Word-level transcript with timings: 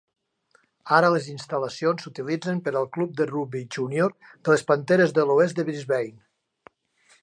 Ara 0.99 1.11
les 1.15 1.27
instal·lacions 1.33 2.07
s'utilitzen 2.07 2.63
per 2.69 2.75
al 2.81 2.89
Club 2.97 3.15
de 3.21 3.29
rugbi 3.33 3.63
júnior 3.77 4.19
de 4.27 4.57
les 4.57 4.69
Panteres 4.73 5.19
de 5.19 5.31
l'oest 5.31 5.61
de 5.63 5.71
Brisbane. 5.71 6.79